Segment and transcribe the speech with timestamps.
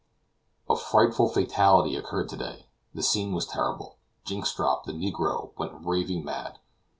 [0.67, 2.65] A frightful fatality occurred to day.
[2.91, 3.97] The scene was terrible.
[4.25, 6.57] Jynxstrop the negro went raving mad.